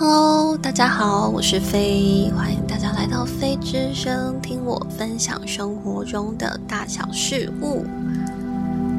[0.00, 7.84] Hello，大家好，我是飞，欢迎大家来到飞之声，听我分享生活中的大小事物。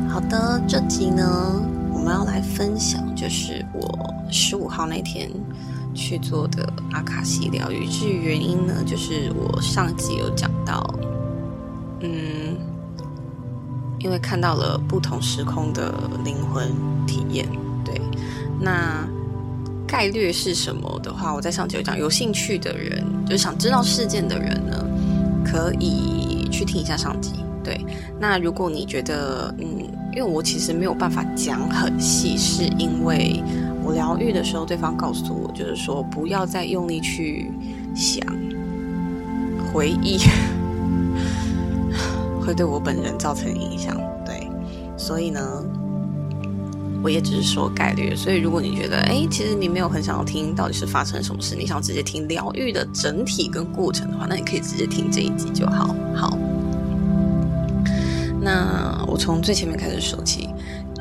[0.09, 1.25] 好的，这集呢，
[1.93, 5.31] 我们要来分享，就是我十五号那天
[5.93, 7.87] 去做的阿卡西疗愈。
[7.87, 10.85] 至于原因呢，就是我上集有讲到，
[12.01, 12.57] 嗯，
[13.99, 15.93] 因为看到了不同时空的
[16.25, 16.67] 灵魂
[17.07, 17.47] 体验，
[17.85, 18.01] 对，
[18.59, 19.07] 那。
[19.89, 24.85] 概率是什么的话，我在上集有讲，有兴趣的人，就是想知道事件的人呢，
[25.43, 27.31] 可以去听一下上集。
[27.63, 27.83] 对，
[28.19, 29.65] 那如果你觉得，嗯，
[30.13, 33.43] 因为我其实没有办法讲很细，是因为
[33.83, 37.51] 我疗愈的时候，对方告诉我，就是说不要再用力去
[37.95, 38.23] 想
[39.73, 40.19] 回忆，
[42.45, 43.99] 会对我本人造成影响。
[44.23, 44.47] 对，
[44.95, 45.41] 所以呢。
[47.01, 55.95] 我也只是说概率，所以如果你觉得，哎，其实你没有很想要听到底是发生什么事，你想直接听疗愈的整体跟过程的话，那你可以直接听这一集就好。
[56.13, 56.37] 好，
[58.41, 60.49] 那我从最前面开始说起。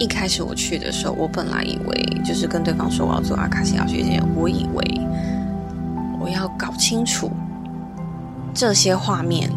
[0.00, 5.00] 一开始我去的时候，我本来以为就是跟对方说我要做阿卡西亚学姐，我以为
[6.20, 7.28] 我要搞清楚
[8.54, 9.50] 这些画面。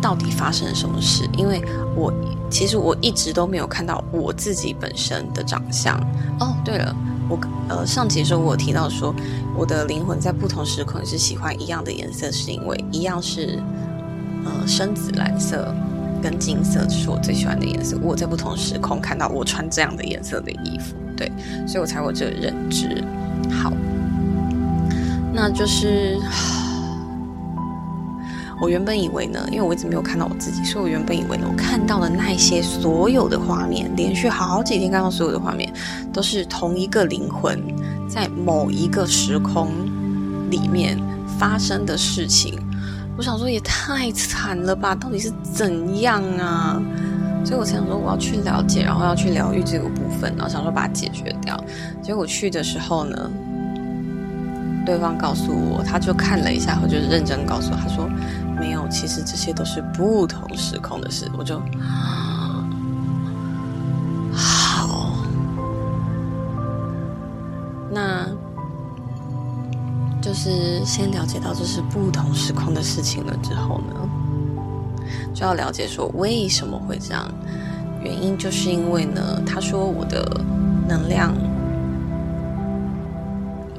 [0.00, 1.28] 到底发生了什么事？
[1.36, 1.62] 因为
[1.96, 2.12] 我
[2.50, 5.98] 其实我一直都没有看到我自己本身的长相。
[6.40, 6.94] 哦，对了，
[7.28, 9.14] 我呃上集的时候我有提到说，
[9.56, 13.58] 我的灵魂在不同时空是喜欢一样的颜色，是因为一样是
[14.44, 15.74] 呃深紫蓝色
[16.22, 17.98] 跟金色是我最喜欢的颜色。
[18.02, 21.30] 我在不同时空看到我穿这样的颜色的衣服，对，
[21.66, 23.04] 所以我才有这个认知。
[23.50, 23.72] 好，
[25.32, 26.18] 那就是。
[28.60, 35.72] 我原本以为呢，因为我一直没有看到我自己，所以我原本以为呢，我看到的那些所有的画面，连续好几天看到所有的画面，
[36.12, 37.62] 都是同一个灵魂
[38.08, 39.70] 在某一个时空
[40.50, 40.98] 里面
[41.38, 42.58] 发生的事情。
[43.16, 46.82] 我想说也太惨了吧，到底是怎样啊？
[47.44, 51.56] 所以我才想说我要去了解，然后要去疗愈这个部分，然后想说把它解决掉。
[52.02, 53.30] 结果去的时候呢，
[54.84, 58.10] 对方告诉我，他就看了一下，我就认真告诉我他说。
[58.58, 61.30] 没有，其实这些都是不同时空的事。
[61.38, 61.60] 我就
[64.32, 65.22] 好，
[67.90, 68.26] 那
[70.20, 73.94] 就是先了解到这是不同时空的事情了之后呢，
[75.32, 77.26] 就要了解说为什么会这样。
[78.02, 80.24] 原因就是因为呢，他说我的
[80.86, 81.32] 能量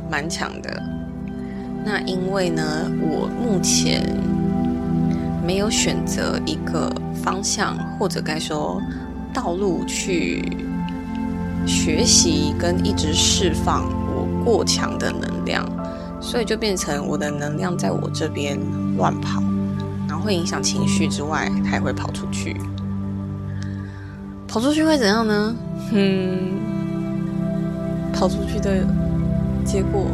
[0.09, 0.81] 蛮强的。
[1.85, 2.63] 那因为呢，
[3.01, 4.38] 我目前。
[5.50, 6.94] 没有选择一个
[7.24, 8.80] 方向，或者该说
[9.34, 10.44] 道路去
[11.66, 13.84] 学习跟一直释放
[14.14, 15.68] 我过强的能量，
[16.22, 18.60] 所以就变成我的能量在我这边
[18.96, 19.42] 乱跑，
[20.08, 22.56] 然后会影响情绪之外，它也会跑出去。
[24.48, 25.56] 跑出去会怎样呢？
[25.94, 26.60] 嗯，
[28.14, 28.86] 跑出去的
[29.66, 30.06] 结果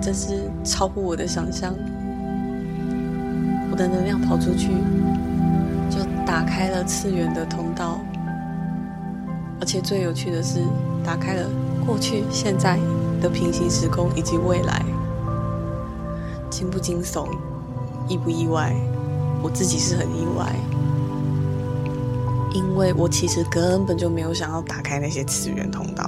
[0.00, 1.74] 真是超乎我的想象。
[3.78, 4.72] 的能量跑出去，
[5.88, 8.00] 就打开了次元的通道，
[9.60, 10.60] 而且最有趣的是，
[11.04, 11.48] 打开了
[11.86, 12.76] 过去、现在
[13.22, 14.84] 的平行时空以及未来。
[16.50, 17.28] 惊不惊悚？
[18.08, 18.74] 意不意外？
[19.40, 20.52] 我自己是很意外，
[22.52, 26.04] 因为我其实根本就没有想要打开那些次元通道。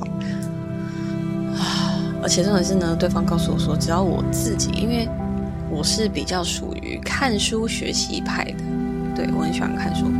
[1.56, 1.94] 啊！
[2.20, 5.08] 而且重点是呢，对方告诉我说，只要我自己，因为。
[5.80, 8.62] 我是比较属于看书学习派的，
[9.16, 10.12] 对我很喜欢看书。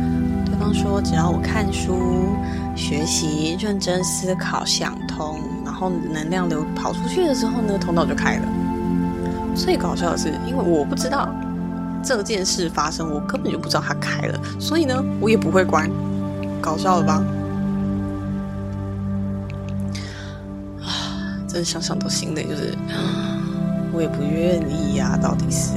[0.43, 2.35] 对方说，只要我看书、
[2.75, 8.47] 学习、认真思考、想通，然后能量流跑出去的时候呢，通道就开了。
[9.53, 11.29] 最搞笑的是，因为我不知道
[12.03, 15.87] 这件事发生，我根本就不知道它开了，所以呢，我也不会关。
[16.59, 17.23] 搞笑了吧？
[20.81, 22.75] 啊，真想想都心累，就是。
[23.93, 25.73] 我也不愿意呀，到底是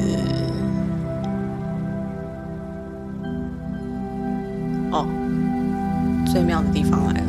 [4.92, 5.06] 哦，
[6.32, 7.26] 最妙的地方来了。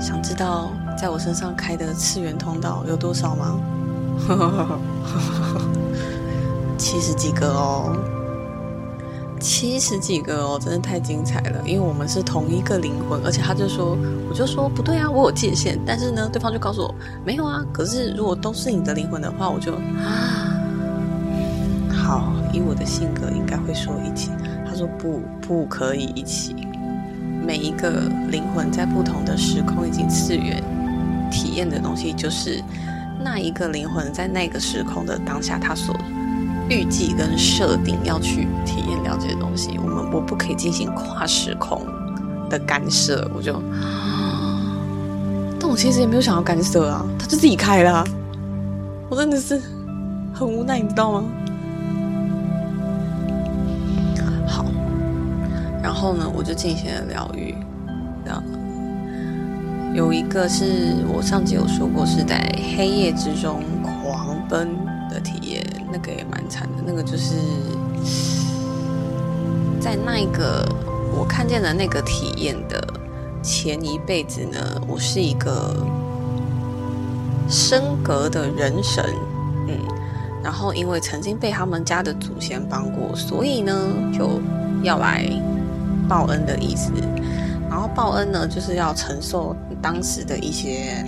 [0.00, 3.58] 想知道在我身上开的次元通道有多少吗？
[6.78, 7.96] 七十几个哦。
[9.38, 11.62] 七十几个哦，真的太精彩了！
[11.64, 13.96] 因为我们是同一个灵魂，而且他就说，
[14.28, 15.78] 我就说不对啊，我有界限。
[15.86, 16.94] 但是呢，对方就告诉我
[17.24, 17.64] 没有啊。
[17.72, 20.58] 可是如果都是你的灵魂的话，我就啊，
[21.90, 24.30] 好，以我的性格应该会说一起。
[24.68, 26.54] 他说不，不可以一起。
[27.46, 30.62] 每一个灵魂在不同的时空以及次元
[31.30, 31.68] 体验。
[31.68, 32.62] 的东西，就是
[33.22, 35.94] 那一个灵魂在那个时空的当下，他所
[36.68, 39.78] 预计跟设定要去体验了解的东西。
[39.78, 41.86] 我们我不可以进行跨时空
[42.50, 43.62] 的干涉，我就，
[45.58, 48.04] 但我其实也没有想要干涉啊，他就自己开了，
[49.08, 49.60] 我真的是
[50.32, 51.24] 很无奈，你知道吗？
[54.46, 54.64] 好，
[55.82, 57.54] 然后呢，我就进行了疗愈，
[58.24, 58.42] 这样。
[59.94, 64.68] 有一个是我上集有说过，是在黑夜之中狂奔
[65.10, 65.47] 的体验，
[66.86, 67.34] 那个就是
[69.80, 70.66] 在那一个
[71.16, 72.82] 我看见的那个体验的
[73.42, 75.74] 前一辈子呢，我是一个
[77.48, 79.04] 升格的人神，
[79.68, 79.78] 嗯，
[80.42, 83.76] 然后因为曾经被他们家的祖先帮过，所以呢
[84.12, 84.40] 就
[84.82, 85.24] 要来
[86.08, 86.92] 报恩的意思。
[87.70, 89.54] 然后报恩呢，就是要承受。
[89.80, 91.04] 当时的一些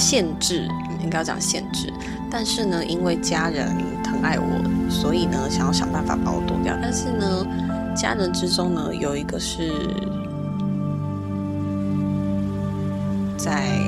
[0.00, 0.66] 限制，
[1.02, 1.92] 应该要讲限制。
[2.30, 6.74] 但是呢，因为家人疼爱我，所以呢，想要想办法把我剁掉。
[6.80, 7.46] 但是呢，
[7.94, 9.70] 家人之中呢，有一个是
[13.36, 13.78] 在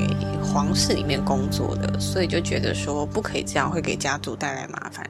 [0.44, 5.08] 皇室里面工作的，所以就觉得说不可以这样，会给家族带来麻烦。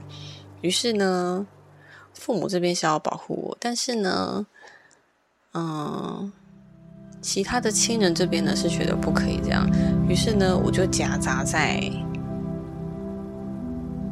[0.61, 1.45] 于是呢。
[2.15, 4.47] 父母这边是要保护我，但是呢，
[5.55, 6.31] 嗯，
[7.23, 9.65] 其他的亲人这边呢是觉得不可以这样，
[10.09, 11.81] 于是呢，我就夹杂在，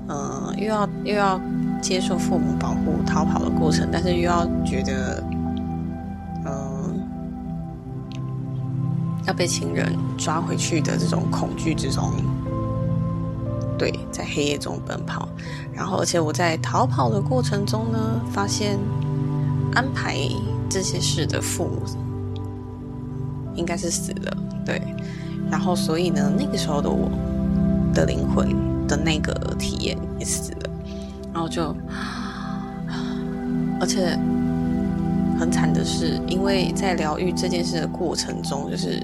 [0.09, 1.41] 嗯，又要又要
[1.83, 5.23] 接受父母保护、逃跑的过程，但是又要觉得，
[6.47, 7.03] 嗯，
[9.27, 12.12] 要被亲人抓回去的这种恐惧之中。
[13.77, 15.29] 对，在黑夜中奔跑，
[15.73, 17.99] 然后而且我在逃跑的过程中呢，
[18.31, 18.79] 发现
[19.75, 20.17] 安排
[20.69, 21.83] 这些事的父母
[23.61, 24.83] 应该是死了，对，
[25.51, 27.09] 然后所以呢，那个时候的我
[27.95, 28.49] 的灵魂
[28.89, 30.71] 的那个体验也死了，
[31.33, 31.73] 然后就，
[33.79, 34.19] 而且
[35.39, 39.01] 很惨的是，因为在疗愈这件事的过程中，就是。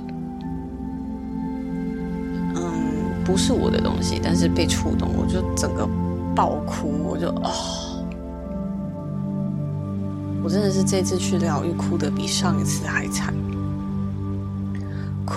[3.25, 5.85] 不是我的东西，但是被触动，我就整个
[6.33, 7.51] 爆哭，我就哦，
[10.45, 13.35] 我真的是这次去疗愈，哭的比上一次还惨，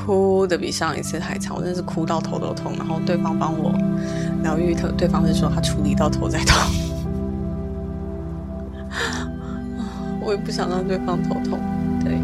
[0.09, 2.73] 哭的比上一次还惨，我真的是哭到头都痛。
[2.75, 3.71] 然后对方帮我
[4.41, 6.57] 疗愈，他对方是说他处理到头在痛，
[10.19, 11.59] 我也不想让对方头痛，
[12.03, 12.19] 对。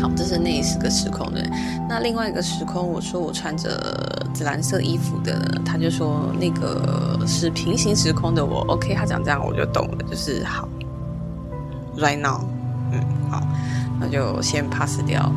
[0.00, 1.46] 好，这是那一个时空的。
[1.90, 3.78] 那另外一个时空，我说我穿着
[4.32, 8.64] 紫蓝色衣服的，他就说那个是平行时空的我。
[8.68, 10.66] OK，他讲这样我就懂了，就是好
[11.98, 12.40] ，right now，
[12.92, 13.42] 嗯，好，
[14.00, 15.30] 那就先 pass 掉。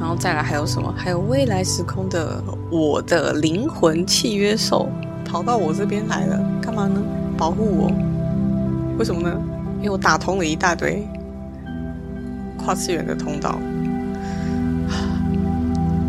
[0.00, 0.92] 然后再来还有什么？
[0.96, 4.88] 还有未来时空的我的灵魂契约兽
[5.24, 7.00] 跑到我这边来了，干嘛呢？
[7.36, 7.92] 保护我？
[8.98, 9.38] 为什么呢？
[9.78, 11.06] 因为我打通了一大堆
[12.58, 13.58] 跨次元的通道。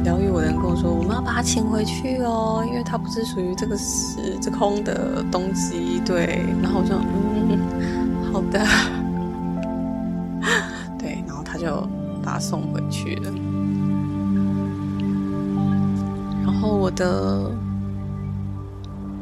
[0.04, 7.60] 疗愈我的人跟我说：“我们要把它请回去哦，因为它不是属于这个时这空的东西。”对，然后我就嗯，
[8.34, 8.66] 好的，
[10.98, 11.88] 对，然后他就
[12.24, 13.32] 把它送回去了。
[16.44, 17.52] 然后我的，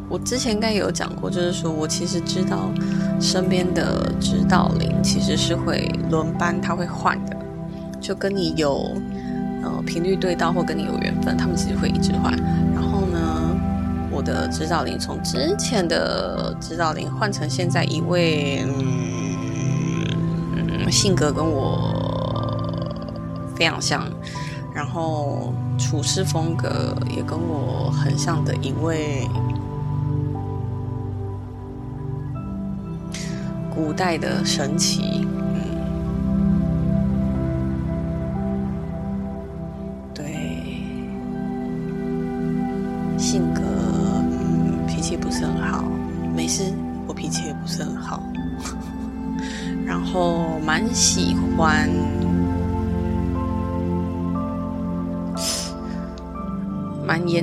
[0.09, 2.69] 我之前应该有讲过，就是说我其实知道
[3.19, 7.38] 身边的指导灵其实是会轮班，他会换的，
[7.99, 8.95] 就跟你有。
[9.61, 12.33] 呃，频率对到或跟你有缘分，他们其实会一直换。
[12.73, 13.53] 然后呢，
[14.09, 18.63] 我的指导灵从之前的指导灵换成现在一位，
[20.55, 21.93] 嗯，性格跟我
[23.53, 24.09] 非常像，
[24.91, 29.29] 然后处事风格也跟我很像的一位
[33.72, 35.27] 古代的神奇。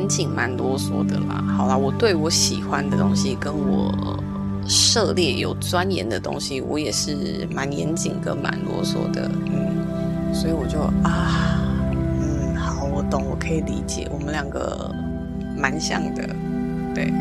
[0.07, 1.43] 严谨、蛮啰嗦的啦。
[1.57, 3.93] 好啦，我对我喜欢的东西，跟我
[4.69, 9.29] 涉猎有钻研的东西，我也是蛮严谨跟蛮啰嗦的。
[9.47, 11.59] 嗯，所以我就啊，
[11.93, 14.95] 嗯，好，我懂，我可以理解，我们两个
[15.57, 16.23] 蛮像的，
[16.95, 17.13] 对。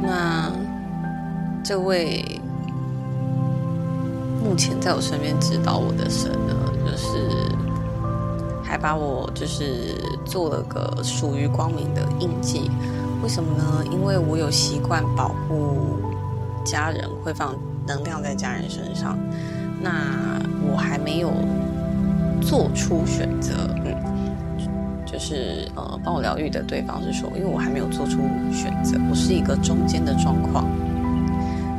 [0.00, 0.48] 那
[1.64, 2.24] 这位
[4.44, 6.54] 目前在我身边指导我的神呢，
[6.86, 7.18] 就是
[8.68, 9.94] 还把我就是
[10.26, 12.70] 做了个属于光明的印记。
[13.22, 13.82] 为什么呢？
[13.90, 15.96] 因为我有习惯保护
[16.64, 17.54] 家人，会放
[17.86, 19.18] 能量在家人身上。
[19.80, 19.90] 那
[20.70, 21.32] 我还没有
[22.42, 23.94] 做出选择，嗯，
[25.06, 28.20] 就是呃，帮我疗愈的对方是说，因为我还没有做出
[28.52, 30.66] 选择，我是一个中间的状况。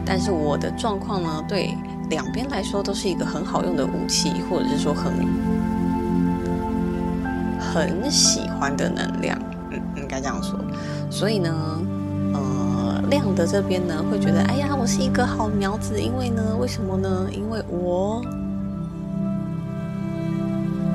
[0.05, 1.77] 但是我的状况呢，对
[2.10, 5.13] 两边来说都是一个很好用的武器，或者是说很
[7.73, 9.38] 很喜欢的能量，
[9.71, 10.59] 嗯，应该这样说。
[11.09, 11.53] 所以呢，
[12.33, 17.27] 呃，亮的这边呢，会觉得，哎呀，我是一个好苗子，因为呢，为什么呢？
[17.31, 18.21] 因为我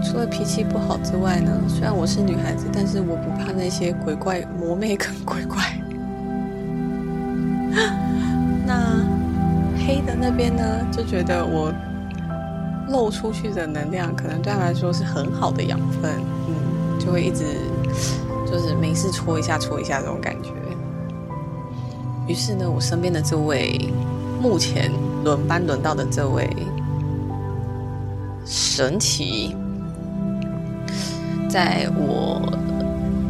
[0.04, 5.62] 除了脾气不好之外呢，虽然我是女孩子，但是我不怕那些鬼怪、魔魅跟鬼怪。
[8.66, 9.02] 那
[9.86, 10.62] 黑的那边呢，
[10.92, 11.72] 就觉得我
[12.88, 16.12] 漏出去的能量，可能对他来说是很好的养分，
[16.48, 16.54] 嗯，
[17.04, 17.44] 就会一直
[18.50, 20.50] 就是没事戳一下戳一下这种感觉。
[22.26, 23.92] 于是呢，我身边的这位
[24.40, 24.90] 目前
[25.22, 26.48] 轮班轮到的这位
[28.46, 29.54] 神奇，
[31.48, 32.40] 在我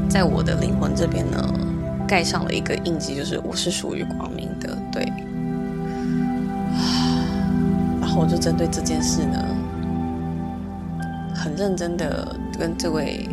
[0.09, 1.37] 在我的灵魂这边呢，
[2.07, 5.05] 盖上了一个印记，就是我是属于光明的，对。
[8.01, 9.45] 然后我就针对这件事呢，
[11.35, 13.29] 很认真的跟这位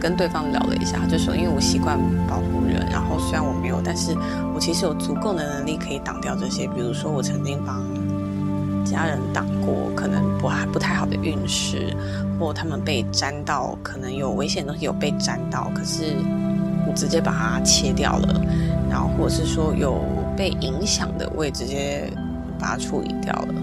[0.00, 4.16] 跟对方聊了一下，就说因为我习惯保护人，然后虽然我没有，但是
[4.54, 7.84] 我其实有足够的能力可以挡掉这些，比如说我曾经帮
[8.84, 11.94] 家人挡过可能不还不太好的运势，
[12.38, 16.16] 或他们被沾到可能有危险的东西有被沾到，可是
[16.88, 18.40] 我直接把它切掉了，
[18.88, 20.02] 然后或者是说有
[20.36, 22.10] 被影响的，我也直接
[22.58, 23.54] 把它处理掉了。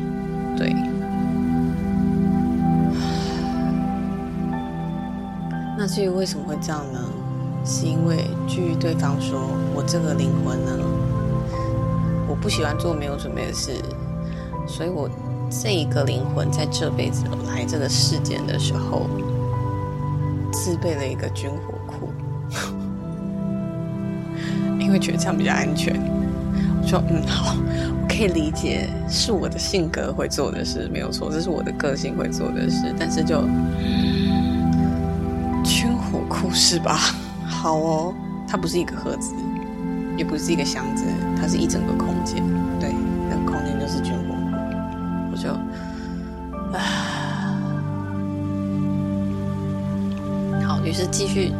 [5.98, 7.00] 至于为什么会这样呢？
[7.66, 10.72] 是因为据对方说，我这个灵魂呢，
[12.30, 13.72] 我不喜欢做没有准备的事，
[14.68, 15.10] 所以我
[15.50, 19.08] 这一个灵魂在这辈子来这个世间的时候，
[20.54, 22.10] 自备了一个军火库，
[24.80, 26.00] 因为觉得这样比较安全。
[26.80, 27.56] 我说嗯好。
[28.00, 32.94] 我可以理解是我的性格会做的事，没有错，这是我的个性会做的事。
[32.98, 33.44] 但是就
[36.48, 36.98] 不是吧？
[37.46, 38.14] 好哦，
[38.48, 39.34] 它不是一个盒子，
[40.18, 41.04] 也不是一个箱子，
[41.40, 42.42] 它是一整个空间。
[42.80, 42.94] 对，
[43.30, 44.36] 那个空间就是军火库。
[45.32, 45.52] 我就
[46.74, 46.80] 啊，
[50.66, 51.52] 好，于是继续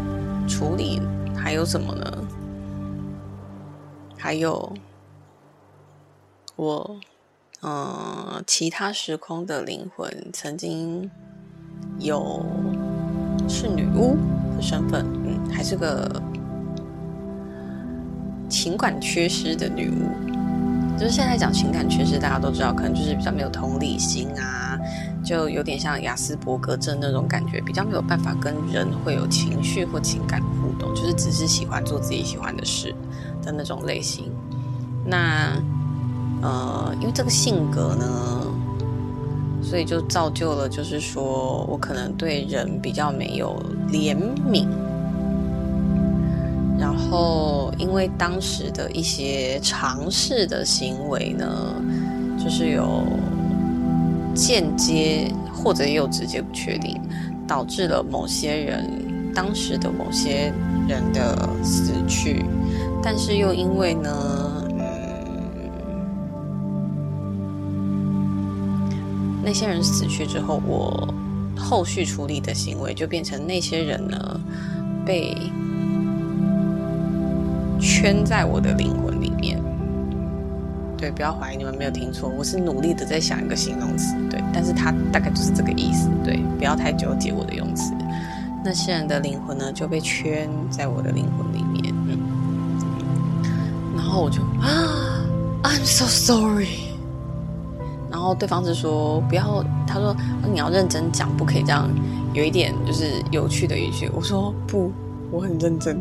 [0.48, 1.02] 处理。
[1.36, 2.28] 还有什么呢？
[4.18, 4.74] 还有。
[6.56, 6.98] 我，
[7.62, 11.10] 嗯，其他时空的灵魂曾经
[12.00, 12.44] 有
[13.48, 14.18] 是女巫
[14.62, 16.22] 身份，嗯，还是个
[18.50, 20.10] 情感缺失的女巫。
[20.98, 24.78] 就是现在讲情感缺失，大家都知道，可能就是比较没有同理心啊，
[25.24, 32.94] 就有点像雅斯伯格症那种感觉，比较没有办法跟人会有情绪或情感互动，就是只是喜欢做自己喜欢的事
[33.44, 34.32] 的那种类型。
[35.06, 35.52] 那。
[36.40, 38.06] 呃，因为这个性格呢，
[39.70, 43.54] 所以就造就了，就是说我可能对人比较没有
[43.92, 44.16] 怜
[44.50, 44.66] 悯，
[46.80, 51.46] 然后因为当时的一些尝试的行为呢，
[52.42, 53.04] 就是有
[54.34, 56.98] 间接或者也有直接不确定，
[57.46, 58.90] 导致了某些人
[59.36, 60.54] 当时的某些
[60.88, 62.46] 人的死去，
[63.04, 64.47] 但是又因为呢。
[69.48, 71.08] 那些人死去之后，我
[71.58, 74.42] 后续处理的行为就变成那些人呢
[75.06, 75.34] 被
[77.80, 79.58] 圈在我的灵魂里面。
[80.98, 84.18] 对，不要怀疑，你们没有听错，我是努力的在想一个形容词。
[84.30, 86.10] 对，但是它大概就是这个意思。
[86.26, 87.94] 对，不要太纠结我的用词。
[88.66, 91.96] 那些人的灵魂呢就被圈在我的灵魂里面。
[92.06, 92.20] 嗯，
[93.96, 95.24] 然后我就啊，
[95.64, 96.87] I'm so sorry。
[98.28, 100.14] 然后对方是说不要，他说
[100.52, 101.90] 你要认真讲，不可以这样，
[102.34, 104.12] 有一点就是有趣的语句。
[104.14, 104.92] 我说不，
[105.32, 105.98] 我很认真，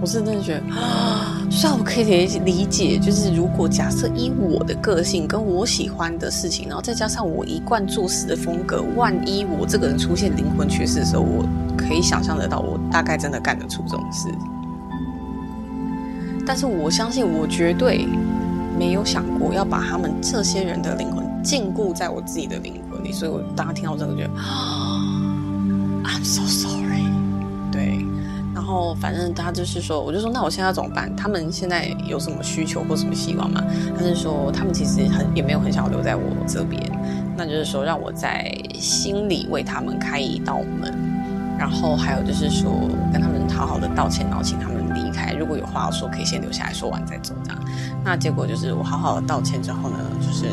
[0.00, 11.44] 我是真的觉得啊，虽然我可以理理解，就是如果假设以我的个性跟我喜欢的事情，然后再加上我一贯做事的风格，万一我这个人出现灵魂缺失的时候，我
[11.76, 14.28] 可以想象得到，我大概真的干得出这种事。
[16.44, 18.08] 但是我相信，我绝对。
[18.78, 24.30] 没有想过要把他们这些人的灵魂禁锢在我自己的灵魂里，所以我当他听到这个，觉 得
[26.04, 27.04] ，I'm so sorry。
[27.70, 28.04] 对，
[28.54, 31.14] 然后反正他就是说，我就说那我现在怎么办？
[31.14, 33.62] 他们现在有什么需求或什么希望吗？
[33.96, 36.82] 他是说他们其实很也没有很想留在我这边，
[37.36, 40.92] 那就是说让我在心里为他们开一道门，
[41.58, 42.72] 然后还有就是说
[43.12, 45.32] 跟他们好好的道歉，然后请他们离开。
[45.32, 47.60] 如果有话要说，可以先留下来说完再走这样。
[48.04, 50.46] 那结果就是我好好的道歉之后呢，就是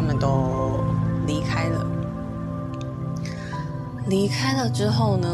[0.00, 0.82] 他们都
[1.26, 1.86] 离开了。
[4.06, 5.28] 离开了之后呢，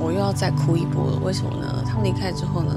[0.00, 1.18] 我又要再哭一波了。
[1.22, 1.84] 为什么呢？
[1.86, 2.72] 他们离开之后呢，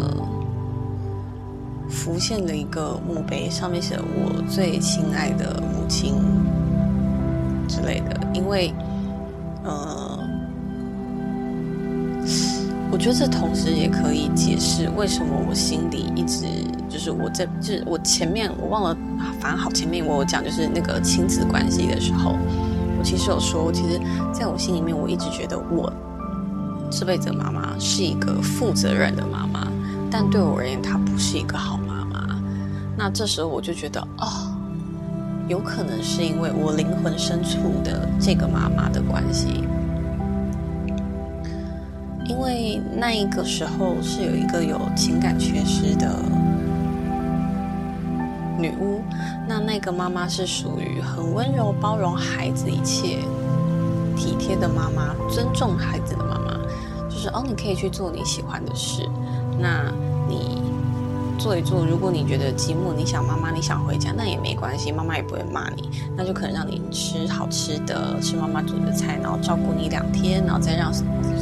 [1.90, 6.16] 浮现了一个墓碑，上面写了“我最亲爱的母亲”
[7.70, 8.20] 之类的。
[8.34, 8.74] 因为，
[9.64, 10.20] 呃，
[12.92, 16.46] 我觉得这同时也可以解释为什么我心里一直。
[16.98, 18.98] 就是我这，就是我前面我忘了，
[19.40, 22.36] 反正好前面我有讲，就是那个亲子关系的时候，
[22.98, 24.02] 我其实有说，其实
[24.34, 25.94] 在我心里面，我一直觉得我
[26.90, 29.68] 这辈子妈妈是一个负责任的妈妈，
[30.10, 32.36] 但对我而言，她不是一个好妈妈。
[32.98, 34.58] 那这时候我就觉得，哦，
[35.48, 39.64] 有可能是因为我灵魂深处的这个妈妈的关系。
[42.26, 46.12] 因为那一个时候是有一个有情感缺失的。
[48.58, 49.02] 女巫，
[49.48, 53.20] 那那个妈妈是属于很温柔、包容孩子一切、
[54.16, 56.58] 体贴的妈妈，尊重孩子的妈妈。
[57.10, 59.08] 就是哦，你可以去做你喜欢的事，
[59.60, 59.92] 那
[60.28, 60.62] 你
[61.40, 61.86] 做一做。
[61.86, 65.90] 如果你觉得寂寞，你想妈妈，你想回家，那也没关系，妈妈也不会骂你。
[66.16, 70.92] 那就可能让你吃好吃的，吃妈妈煮的菜，然后照顾你两天，然后再让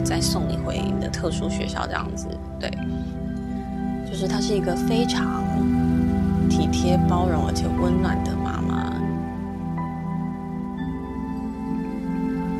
[0.03, 2.27] 再送你回你的特殊学校这样子。
[2.59, 2.69] 对，
[4.09, 5.43] 就是她是一个非常。
[6.49, 8.93] 体贴、包容而且温暖的妈妈，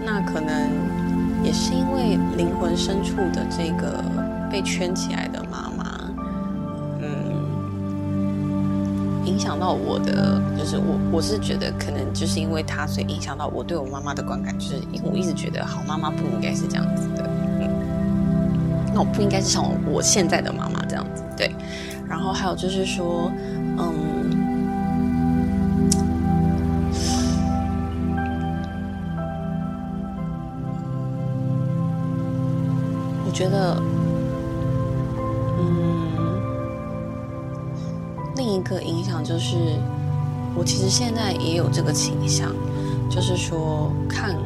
[0.04, 0.70] 那可能
[1.44, 4.04] 也是因为灵魂深处的这个
[4.52, 6.00] 被圈起来的妈妈，
[7.02, 7.08] 嗯，
[9.26, 17.30] 影响到我的，就是我我是觉得可能就是因为她，所以影响到我对我妈妈的观感，就是因为我一直觉得好妈妈不应该是这样子的，
[18.94, 21.54] 那我不应该是像我现在的妈妈这样子，对，
[22.08, 23.32] 然后还有就是说。
[33.36, 33.76] 觉得，
[35.60, 36.42] 嗯，
[38.38, 39.58] 另一个影响就是，
[40.56, 42.50] 我其实现在也有这个倾向，
[43.10, 44.38] 就是说看，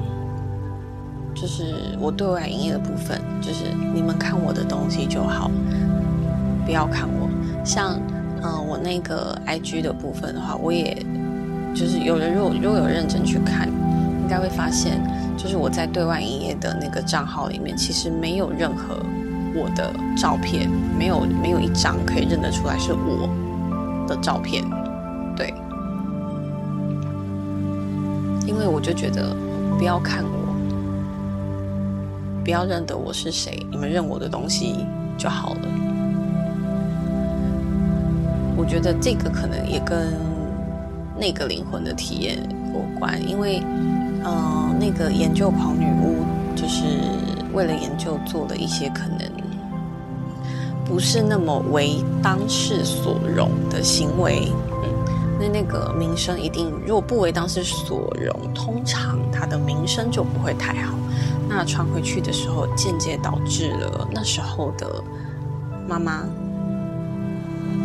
[1.36, 5.52] 就是我对外营业的部分，就是你们看我的东西就好，
[6.66, 7.30] 不要看我，
[7.64, 7.96] 像。
[8.42, 11.06] 嗯，我那个 I G 的部分的话，我也
[11.76, 13.68] 就是有人如果如果有认真去看，
[14.30, 15.02] 该会发现，
[15.36, 18.96] 就是我在对外营业的那个账号里面，其实没有任何
[19.56, 23.28] 我的照片，没有没有一张可以认得出来是我
[24.08, 24.64] 的照片，
[25.36, 25.54] 对，
[28.46, 29.36] 因为我就觉得
[29.78, 30.56] 不要看我，
[32.44, 34.86] 不要认得我是谁，你们认我的东西
[35.18, 35.62] 就好了。
[38.56, 40.14] 我觉得这个可能也跟
[41.18, 42.38] 那个灵魂的体验
[42.74, 43.64] 有关，因为，
[44.26, 46.24] 嗯，那个研究狂女巫
[46.56, 46.84] 就是
[47.54, 49.20] 为了研究做的一些可能
[50.86, 54.52] 不是那么为当事所容的行为，
[54.84, 60.94] 嗯，那那个名声一定如果不为当事所容，通常他的名声就不会太好。
[61.48, 65.04] 那传回去的时候，间接导致了那时候的
[65.88, 66.24] 妈妈。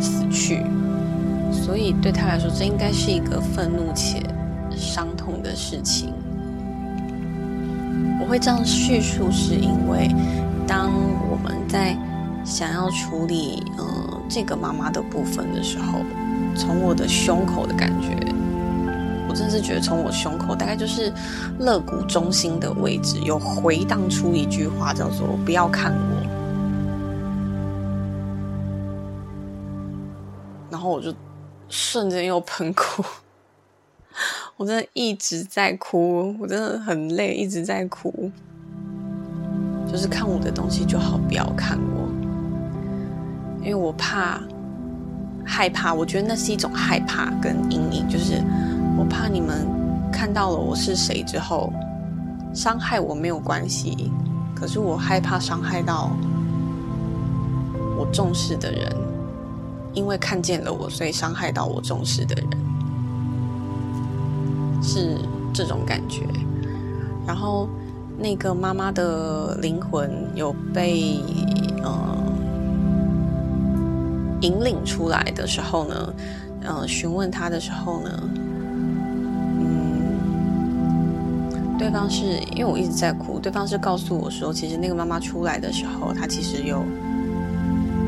[0.01, 0.61] 死去，
[1.53, 4.21] 所以对他来说，这应该是一个愤怒且
[4.75, 6.13] 伤痛的事情。
[8.19, 10.09] 我会这样叙述，是因为
[10.67, 10.91] 当
[11.29, 11.95] 我们在
[12.43, 15.99] 想要处理呃这个妈妈的部分的时候，
[16.55, 18.15] 从我的胸口的感觉，
[19.29, 21.13] 我真是觉得从我胸口大概就是
[21.59, 26.25] 肋骨中心的位置，有回荡出一句话，叫做“不要看我”。
[30.71, 31.13] 然后我就
[31.69, 33.03] 瞬间又喷哭，
[34.57, 38.31] 我真的一直在哭，我真的很累，一直在哭。
[39.91, 42.09] 就是看我的东西就好，不要看我，
[43.59, 44.41] 因为我怕
[45.45, 48.41] 害怕，我觉得那是一种害怕跟阴影，就是
[48.97, 49.67] 我怕你们
[50.11, 51.71] 看到了我是谁之后，
[52.53, 54.11] 伤害我没有关系，
[54.55, 56.11] 可是我害怕伤害到
[57.97, 58.91] 我重视的人。
[59.93, 62.49] 因为看见了我，所以伤害到我重视的人。
[64.81, 65.17] 是
[65.53, 66.27] 这种感觉。
[67.27, 67.67] 然后
[68.17, 71.19] 那个妈妈的灵魂有被
[71.83, 72.15] 呃
[74.41, 76.13] 引领出来的时候呢，
[76.61, 78.09] 呃，询问他的时候呢，
[79.59, 80.05] 嗯，
[81.79, 86.83] 对方是因为我一直在哭，对方是告诉我说，其实那个妈妈出来的时候，她其实有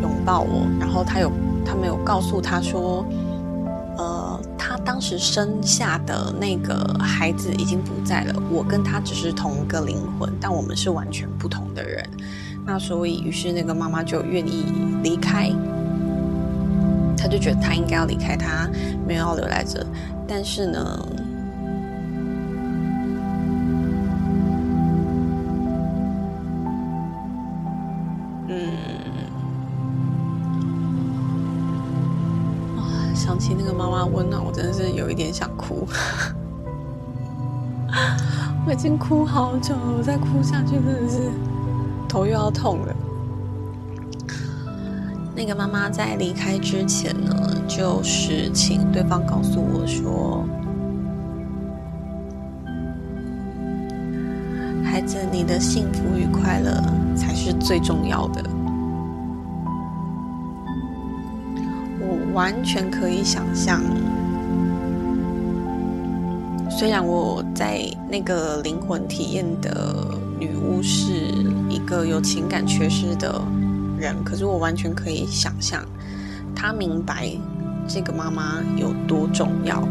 [0.02, 1.32] 拥抱我，然后她有，
[1.66, 3.04] 她没有告诉她说。
[4.88, 12.10] 当时生下的那个孩子已经不在了，我跟他只是同一个灵魂，但我们是完全不同的人。
[12.66, 14.64] 那所以，于是那个妈妈就愿意
[15.04, 15.52] 离开，
[17.18, 18.70] 她就觉得她应该要离开，她
[19.06, 19.86] 没有要留在这。
[20.26, 21.06] 但是呢，
[35.68, 35.88] 哭。
[38.66, 41.32] 我已经哭好久了，我再哭下去真的是
[42.08, 42.96] 头又要痛了。
[45.36, 47.32] 那个妈妈在离开之前呢，
[47.68, 50.44] 就是请对方告诉我说
[54.84, 56.82] ：“孩子，你的幸福与快乐
[57.16, 58.44] 才是最重要的。”
[62.02, 63.80] 我完全可以想象，
[66.78, 70.06] 虽然我在那个灵魂体验的
[70.40, 71.12] 女巫是
[71.68, 73.42] 一个有情感缺失的
[73.98, 75.84] 人，可是我完全可以想象，
[76.56, 77.32] 她明白
[77.88, 79.88] 这个妈妈有多重要。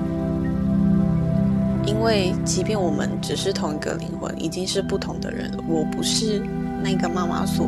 [1.84, 5.64] 因为即便我们只是同一个灵魂，已经是不同的人了。
[5.68, 6.40] 我不是
[6.84, 7.66] 那个妈妈所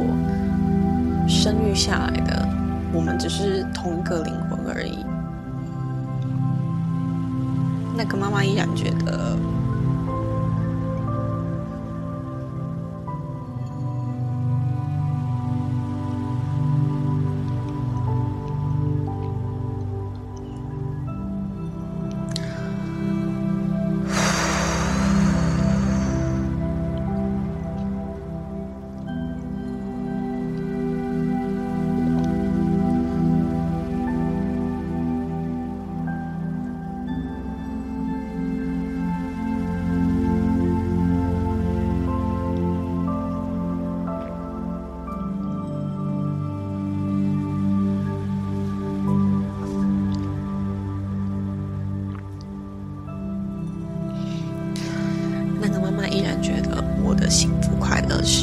[1.27, 2.49] 生育下来的。
[2.95, 5.05] 我们只是同一个灵魂而已。
[7.99, 9.37] 那个妈妈依然觉得。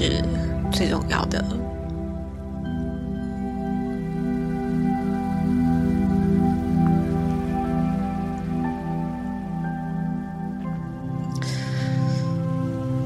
[0.06, 0.24] 是
[0.72, 1.44] 最重要的。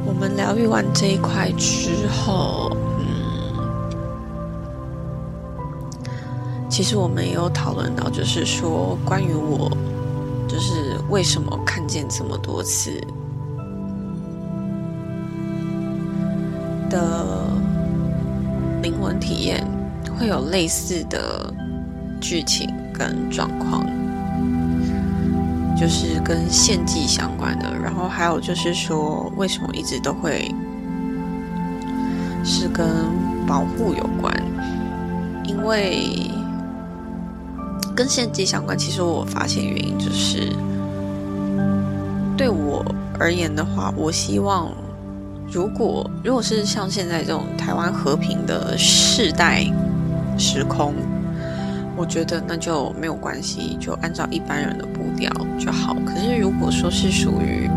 [0.06, 3.06] 我们疗愈完这一块之后，嗯，
[6.70, 9.72] 其实我们也有讨论到，就是说关于我，
[10.46, 13.02] 就是为什么看见这么多次。
[16.90, 17.48] 的
[18.82, 19.66] 灵魂体验
[20.18, 21.54] 会有类似的
[22.20, 23.86] 剧情跟状况，
[25.78, 27.74] 就是跟献祭相关的。
[27.82, 30.54] 然后还有就是说，为什么一直都会
[32.44, 32.88] 是跟
[33.48, 34.34] 保护有关？
[35.46, 36.30] 因为
[37.96, 40.54] 跟献祭相关，其实我发现原因就是，
[42.36, 42.84] 对我
[43.20, 44.72] 而言的话，我希望。
[45.52, 49.66] 如果如果是像现在这种台湾和平的世代
[50.38, 50.94] 时空，
[51.98, 55.96] 我觉得那就没有关系，就按照一般人的步调就好。
[56.06, 57.68] 可是如果说是属于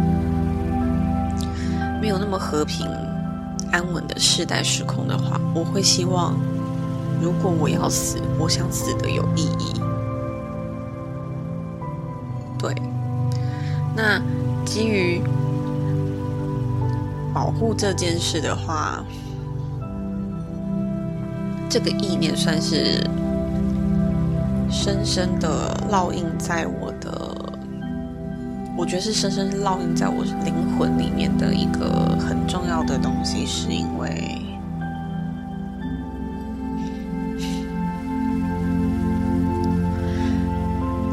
[2.00, 2.86] 没有那么和平
[3.72, 6.36] 安稳的世代时空的话，我会希望，
[7.22, 9.80] 如果我要死，我想死的有意义。
[12.58, 12.74] 对，
[13.96, 14.20] 那
[14.66, 15.22] 基于。
[17.32, 19.02] 保护这件事的话，
[21.68, 23.02] 这个意念算是
[24.70, 27.34] 深深的烙印在我的，
[28.76, 34.38] 我觉得是深深烙印在我灵魂里面的一个很重要的东西，是因为，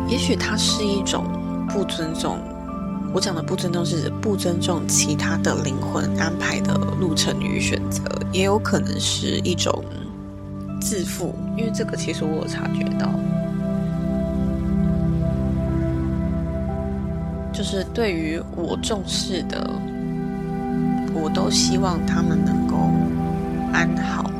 [0.10, 1.24] 也许它是一种
[1.70, 2.38] 不尊重。
[3.14, 9.84] 我讲的不尊重是不尊重其他的灵魂安排的路程与选择，也有可能是一种
[10.80, 13.10] 自负，因为这个其实我有察觉到。
[17.52, 19.70] 就是对于我重视的，
[21.14, 22.78] 我都希望他们能够
[23.74, 24.32] 安好。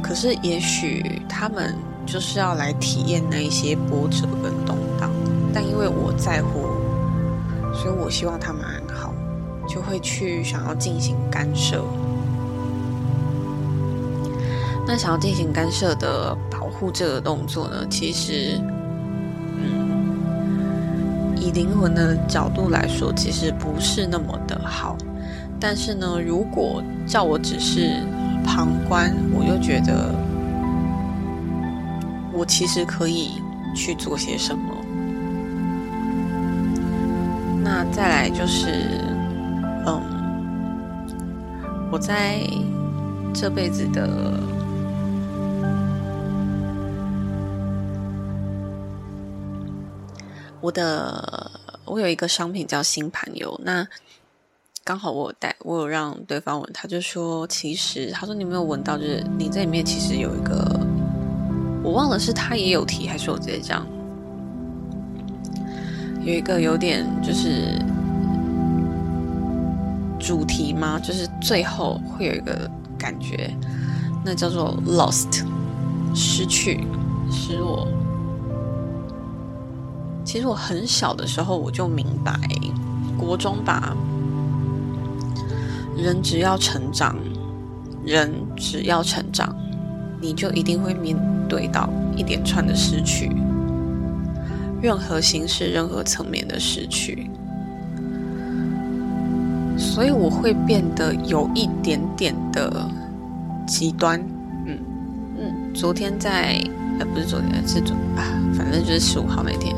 [0.00, 1.74] 可是也许他们
[2.06, 5.10] 就是要来体验那一些波折跟动荡，
[5.52, 6.63] 但因为我在乎，
[7.84, 9.12] 所以我希望他们安好，
[9.68, 11.84] 就会去想要进行干涉。
[14.86, 18.58] 那想要进行干涉的保护这个动作呢，其实。
[19.58, 24.96] 嗯以灵魂的角度来说，其实不是那么的好。
[25.60, 28.00] 但是呢，如果叫我只是
[28.46, 30.14] 旁观，我又觉得
[32.32, 33.42] 我其实可以
[33.76, 34.73] 去做些什么。
[37.92, 39.00] 再来就是，
[39.86, 40.00] 嗯，
[41.90, 42.40] 我在
[43.32, 44.08] 这辈子的
[50.60, 51.50] 我的。
[51.86, 53.86] 我有一个商品叫星盘油，那
[54.82, 60.80] 刚好我有带，我有让对方闻，他就说，其实他说你没有闻到，就是你这里面其实有一个，
[61.84, 63.86] 我忘了是他也有提，还是我直接这样，
[66.24, 67.78] 有一个有点就是
[70.18, 70.98] 主题吗？
[70.98, 73.54] 就是最后会有一个感觉，
[74.24, 75.44] 那叫做 lost，
[76.14, 76.86] 失去，
[77.30, 77.86] 失落。
[80.24, 82.32] 其实我很小的时候我就明白，
[83.18, 83.94] 国中吧，
[85.94, 87.14] 人只要成长，
[88.02, 89.54] 人只要成长，
[90.22, 91.14] 你就一定会面
[91.50, 93.30] 对到一连串的失去，
[94.84, 97.30] 任何形式、任何层面的失去，
[99.78, 102.86] 所以我会变得有一点点的
[103.66, 104.20] 极端。
[104.66, 104.78] 嗯
[105.38, 106.62] 嗯，昨天在，
[106.98, 109.74] 呃，不是昨天，是昨啊，反正就是十五号那天。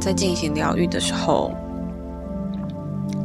[0.00, 1.52] 在进行疗愈的时候，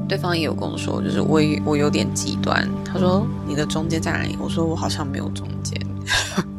[0.10, 2.68] 对方也有跟我说，就是我我有点极端。
[2.84, 5.80] 他说：“你的中间在哪里？”我说：“我好像没有中间。”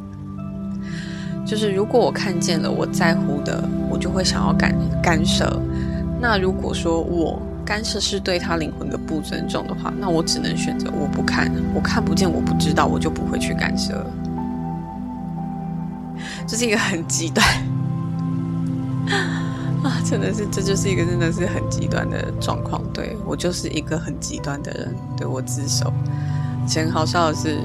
[1.53, 5.61] 就是如果我看见了我在乎的，我就会想要干干涉。
[6.19, 14.03] 那如果说我干涉是对他灵魂的不尊重的话，那我只能选择我不看，我看不见，我不知道，我就不会去干涉。
[16.47, 17.47] 这是一个很极端。
[19.85, 22.81] 啊，真的是，这就是一个真的是很极端的状况。
[22.95, 25.93] 对我就是一个很极端的人，对我自首。
[26.67, 27.59] 且很好笑的是，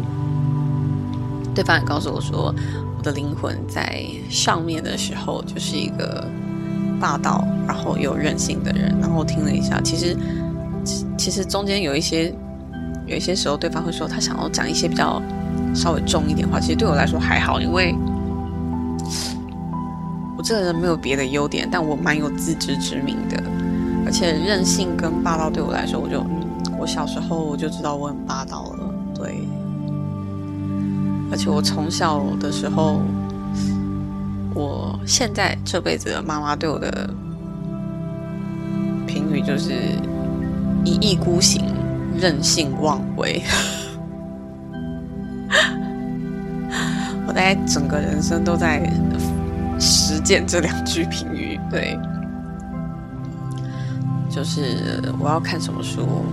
[1.55, 2.53] 对方也告诉我说，
[2.97, 6.25] 我的灵魂在上面的时候就是一个
[6.99, 8.93] 霸道，然后有任性的人。
[8.99, 10.17] 然后我听了一下，其实
[11.17, 12.33] 其实中间有一些
[13.05, 15.21] 有一些时候，对方会说他想要讲一些比较
[15.75, 16.59] 稍微重一点话。
[16.59, 17.95] 其实对我来说还好，因为。
[20.37, 23.41] 我这个人没有别的优点，但我蛮有自知之明的，
[24.05, 26.23] 而且任性跟霸道对我来说，我就
[26.77, 29.39] 我小时候我就知道我很霸道了，对。
[31.31, 33.01] 而且我从小的时候，
[34.53, 37.09] 我现在这辈子的妈妈对我的
[39.05, 39.73] 评语就是
[40.83, 41.63] 一意孤行、
[42.19, 43.43] 任性妄为。
[47.27, 48.91] 我大概整个人生都在。
[49.79, 51.95] 实践这两句评语，对，
[54.27, 56.25] 就是我要看什么书，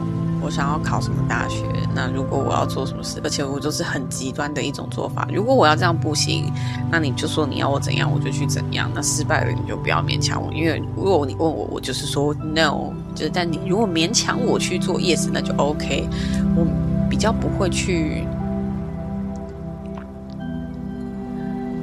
[0.44, 5.26] 我想要考什么大学，那如果我要做什么事，而且我就是很极端的一种做法。
[5.32, 6.52] 如果我要这样不行，
[6.90, 8.90] 那你就说你要我怎样，我就去怎样。
[8.94, 16.06] 那失败了你就不要勉强我，因为如果你问我，我就是说 no，就是但你如果勉强我去做 yes，那就 OK。
[16.54, 16.66] 我
[17.08, 18.26] 比较不会去。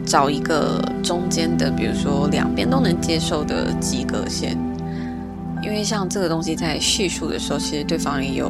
[0.04, 4.58] 找一个中间的，比如说两边都能接受的及格线，
[5.63, 8.50] 因为像这个东西在叙述的时候，其实对方也有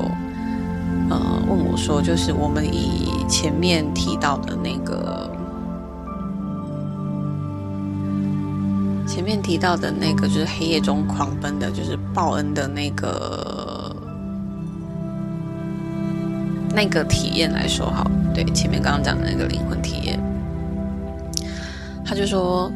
[1.10, 5.30] 呃问我说，就是我们以前面提到的那个，
[9.06, 13.96] 前面提到的那个，就是黑夜中狂奔的，就是报恩的那个
[16.74, 20.20] 那个体验来说，好，对，前面刚刚讲的那个灵魂体验。
[22.06, 22.72] 他就说：“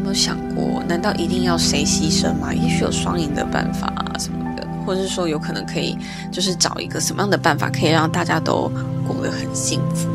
[0.00, 2.54] 有没有想过，难道一定要谁牺牲吗？
[2.54, 5.98] 也许有双赢的办法啊，什么的，或者是说有可能可以，
[6.32, 8.72] 就是找一个什么样的办法，可以让大家都
[9.06, 10.08] 过得很幸福。”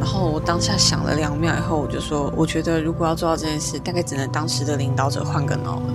[0.00, 5.86] 然后我当下想了两秒以后，我就说：“我觉得如果要做到这件事，大概只能当时的领导者换个脑了。”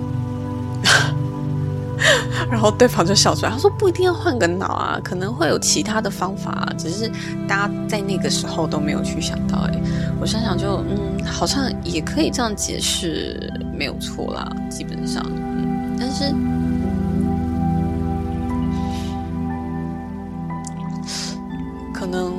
[2.54, 7.10] 然后对方就笑出来，他说不一定要换个脑啊，可能会有其他的方法，只是
[7.48, 9.78] 大家在那个时候都没有去想到而已。
[10.20, 15.20] 我想想就嗯，好像也可以这样解释，没有错啦，基本上。
[15.26, 16.32] 嗯，但是
[21.92, 22.32] 可能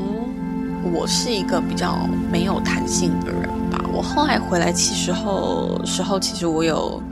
[0.94, 7.04] 我是一个比较没有弹性的人吧，我后来回来，其实后时候其实我有。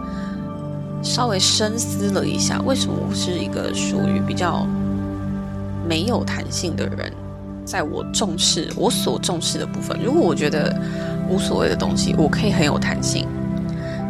[1.04, 4.66] 稍微深思了一下，为什么我是一个属于比较
[5.88, 7.12] 没有弹性的人。
[7.66, 10.76] 在我重视我所重视的部分，如果我觉得
[11.30, 13.28] 无所谓的东西，我可以很有弹性。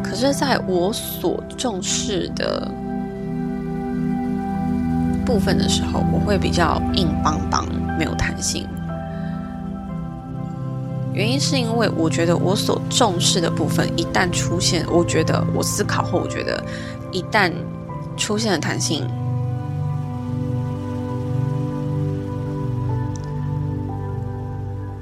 [0.04, 2.70] 可是，在我所重视的
[5.26, 8.68] 部分的时候，我会比较硬邦邦，没有弹性。
[11.14, 16.64] 原因是因为我觉得我所重视的部分一旦出现，我觉得我思考后，我觉得
[17.12, 17.52] 一旦
[18.18, 19.08] 出现了弹性。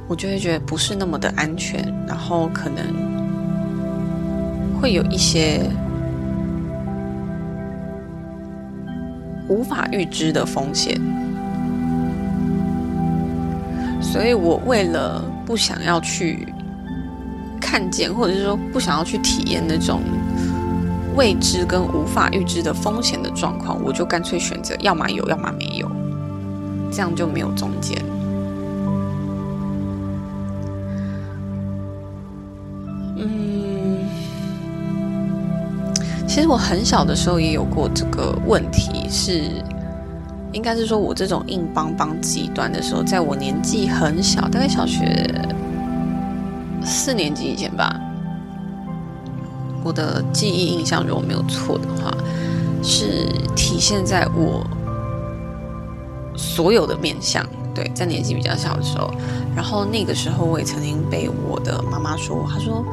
[0.07, 2.83] 我就会觉得不是那么的安全，然后可能
[4.77, 5.61] 会有一些
[9.47, 10.99] 无法预知的风险，
[14.01, 16.47] 所以我为了不想要去
[17.59, 19.99] 看见，或者是说不想要去体验那种
[21.13, 25.91] 未知跟无法预知的风险的状况，我就干脆选择要么有，要么没有，
[26.89, 28.01] 这样就没有中间。
[36.25, 39.51] 其实我很小的时候也有过这个问题，是
[40.51, 45.33] 应该是说我这种硬邦邦极端的时候，在我年纪很小，大概小学
[46.83, 47.99] 四年级以前吧，
[49.83, 52.11] 我的记忆印象如果没有错的话，
[52.83, 54.65] 是体现在我
[56.35, 57.45] 所有的面相。
[57.73, 59.09] 对，在年纪比较小的时候，
[59.55, 62.85] 然后那个时候我也曾经被我的妈妈说，她说。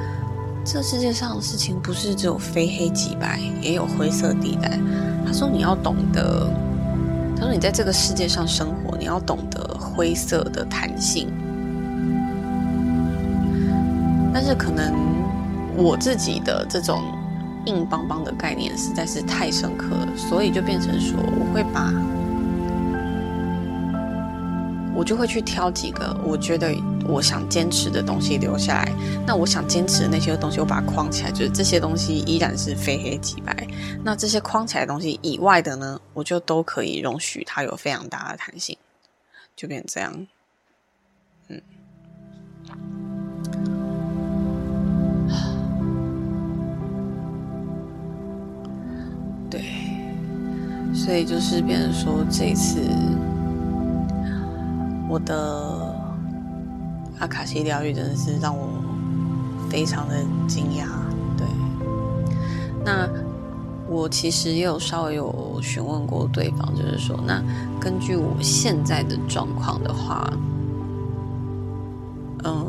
[0.71, 4.79] 这世界上的事情不是只有非黑即白，也有灰色地带。
[5.25, 6.47] 她说你要懂得，
[7.39, 11.33] 他说你在这个世界上生活，你要懂得灰色的弹性。
[14.35, 14.93] 但是可能
[15.77, 17.01] 我自己的这种
[17.67, 21.93] 硬邦邦的概念实在是太深刻了，所以就变成说，我会把，
[24.95, 26.75] 我就会去挑几个我觉得。
[27.09, 28.93] 我想坚持的东西留下来，
[29.27, 33.67] 那我想坚持的那些东西，我把它框起来，就是这些东西依然是非黑即白。
[34.05, 38.77] 那这些框起来的东西以外的呢，我就都可以容许它有非常大的弹性，
[39.57, 40.27] 就变成这样。
[41.49, 41.63] 嗯，
[49.51, 49.63] 对，
[50.95, 52.83] 所以就是变成说，这一次
[55.09, 55.78] 我的。
[57.19, 58.69] 阿卡西疗愈真的是让我
[59.69, 60.15] 非常的
[60.47, 60.87] 惊讶，
[61.37, 61.47] 对。
[62.85, 63.09] 那
[63.89, 67.43] 我其实也有稍微有询问过对方，就是说，那
[67.81, 70.33] 根据我现在的状况的话，
[72.45, 72.67] 嗯，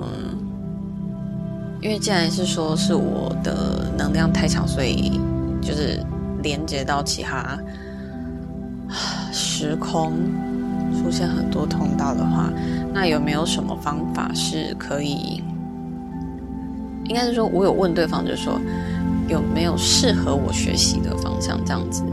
[1.81, 5.19] 因为既然是说是我的能量太强，所以
[5.61, 6.03] 就是
[6.41, 7.59] 连接到其他
[9.31, 10.13] 时空。
[10.91, 12.51] 出现很多通道的话，
[12.93, 15.43] 那有没有什么方法是可以？
[17.05, 18.59] 应该是说，我有问对方，就是说
[19.27, 22.03] 有没有适合我学习的方向这样子。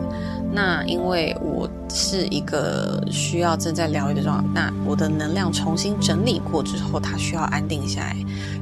[0.53, 8.17] 那因为我是一个需要正在疗愈的状态，那我的能量重新整理过之后，它需要安定下来，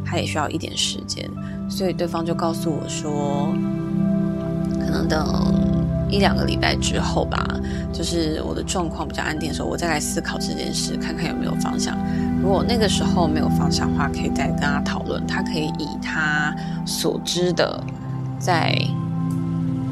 [0.05, 1.31] 它也需要一点时间。
[1.68, 3.55] 所以对方就告诉我说，
[4.81, 5.73] 可能等。
[6.14, 7.44] 一两个礼拜之后吧，
[7.92, 11.98] 就是我的状况比较安定的时候，我再来思考这件事，看看有没有方向。
[12.40, 16.55] 如果那个时候没有方向的话，可以再跟他讨论，他可以以他
[16.87, 17.83] 所知的
[18.38, 18.72] 再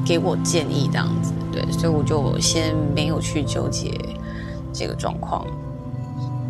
[0.07, 1.33] 给我建议，这样子。
[1.51, 3.99] 对，所以我就先没有去纠结
[4.73, 5.45] 这个状况。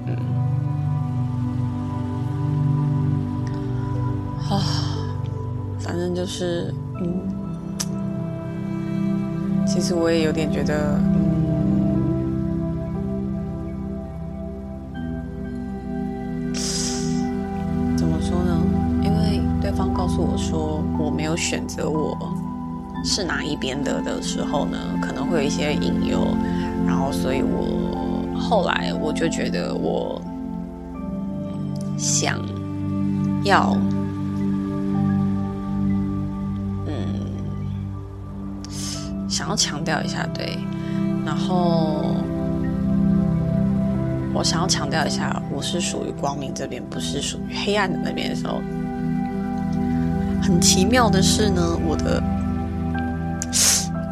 [0.06, 0.14] 嗯，
[4.50, 4.60] 啊，
[5.78, 7.41] 反正就是嗯。
[9.74, 11.00] 其实我也有点觉得，
[17.96, 18.60] 怎么说呢？
[19.02, 22.14] 因为对方告诉我说我没有选择我
[23.02, 26.28] 是哪一边的的时候呢，可能会有一些引诱，
[26.86, 30.20] 然后所以我后来我就觉得我
[31.96, 32.38] 想
[33.42, 33.74] 要。
[39.52, 40.56] 要强调一下，对，
[41.26, 42.16] 然后
[44.32, 48.62] 我想要强调一下，我是属于光明这边，不是属于黑暗的那边的时候。
[50.42, 52.22] 很奇妙的是呢，我的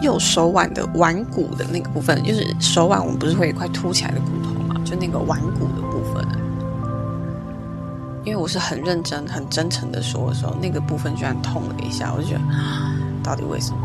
[0.03, 4.79] 右手腕的腕骨的那个部分，就是手腕，我们不是会一块凸起来的骨头嘛？
[4.85, 6.23] 就那个腕骨的部分，
[8.25, 12.41] 因为我是很认真、很真诚的说的时候，那个部分居然痛了一下，我就觉得
[13.25, 13.79] 到底为什么？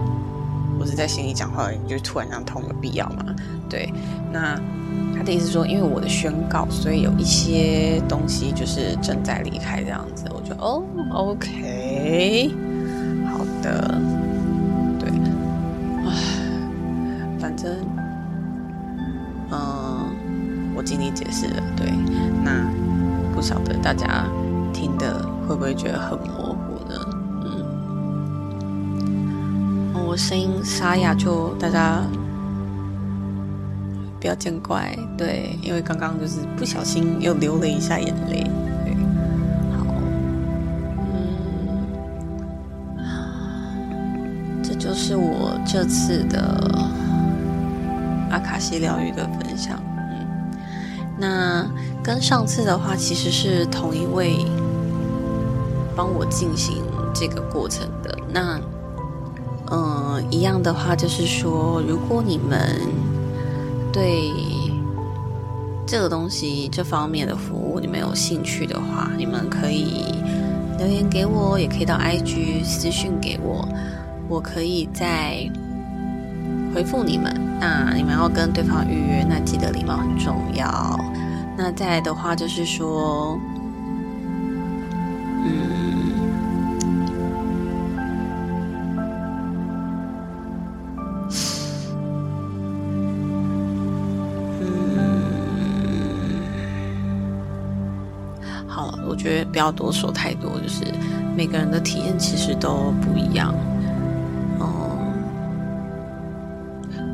[0.86, 3.26] 我是在心里讲话，你就突然这样痛，有必要吗？
[3.68, 3.92] 对，
[4.32, 4.56] 那
[5.18, 10.26] 他的意思说，因为我的宣告，所以有一些东西就是正在离开这样子。
[10.30, 12.52] 我觉得哦，OK，
[13.26, 14.00] 好的，
[15.00, 15.10] 对，
[16.06, 16.14] 唉，
[17.40, 17.76] 反正，
[19.50, 20.06] 嗯，
[20.76, 21.90] 我尽力解释了，对，
[22.44, 22.70] 那
[23.34, 24.28] 不晓得大家
[24.72, 26.65] 听的会不会觉得很模糊
[30.18, 32.02] 声音沙哑，就大家。
[34.18, 38.44] 不要见怪，对，因为刚刚就是不小心又流了一下眼泪，
[39.78, 39.86] 好，
[42.98, 46.42] 嗯，这就是我这次的
[48.32, 50.26] 阿卡西疗愈的分享，嗯，
[51.20, 51.70] 那
[52.02, 54.44] 跟上次的话其实是同一位
[55.96, 56.82] 帮我进行
[57.14, 58.60] 这个过程的，那，
[59.72, 62.80] 嗯，一样的话就是说，如果你们。
[63.94, 64.30] 对
[65.88, 70.04] 这个东西这方面的服务，你们有兴趣的话，你们可以
[70.78, 73.66] 留言给我，也可以到 IG 私讯给我，
[74.28, 75.50] 我可以再
[76.74, 77.34] 回复你们。
[77.58, 81.00] 那你们要跟对方预约，那记得礼貌很重要。
[81.58, 83.40] 那再来的话就是说，
[99.56, 100.84] 不要多说太多，就是
[101.34, 103.56] 每个人的体验其实都不一样。
[104.60, 104.68] 嗯，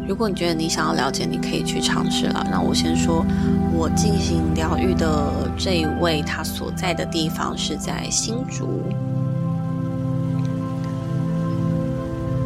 [0.07, 2.43] 如果你觉得你想要了解，你可以去尝试了。
[2.49, 3.23] 那我先说，
[3.71, 8.81] 我进行疗愈的这一位，他所在的地方是在新竹。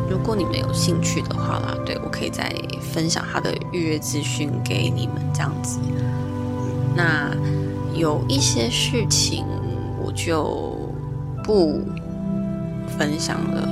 [0.09, 5.79] 如果你们有兴趣的话啦，对我可以再分享他的预约资讯给你们，这样子。
[6.93, 7.31] 那。
[7.97, 9.45] 有一些事情
[10.15, 10.89] 就
[11.43, 11.81] 不
[12.97, 13.69] 分享了，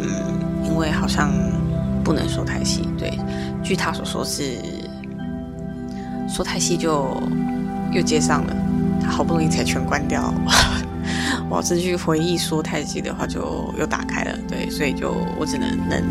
[0.00, 0.08] 嗯，
[0.64, 1.32] 因为好像
[2.04, 2.88] 不能说太细。
[2.98, 3.18] 对，
[3.62, 4.58] 据他所说是
[6.28, 7.16] 说太细就
[7.92, 8.56] 又接上了，
[9.02, 10.32] 他好不容易才全关掉，
[11.48, 14.38] 我这句回忆说太细的话就又打开了。
[14.46, 16.02] 对，所以就我只能能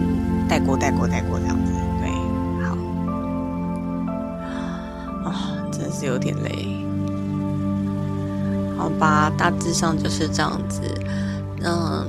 [0.48, 1.72] 带过带过带过这样子。
[2.02, 2.10] 对，
[2.66, 2.76] 好
[5.30, 6.75] 啊，真是有点累。
[8.86, 10.82] 好吧，大致上就是这样子。
[11.64, 12.06] 嗯，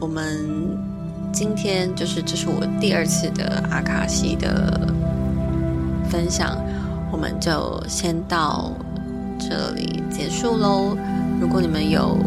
[0.00, 0.76] 我们
[1.32, 4.90] 今天就是这是我第二次的阿卡西的
[6.10, 6.58] 分享，
[7.12, 8.72] 我们就先到
[9.38, 10.96] 这里结束喽。
[11.40, 12.18] 如果你们有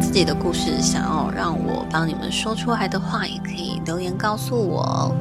[0.00, 5.14] 自己的故事想要让我帮你们说出来的话，也可以留言告诉我。